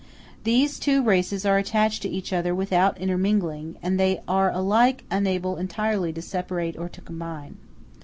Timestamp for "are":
1.45-1.59, 4.27-4.49